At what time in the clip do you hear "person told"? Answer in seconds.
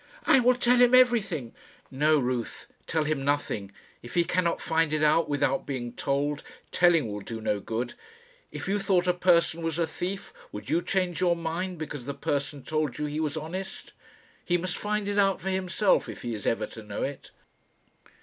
12.15-12.97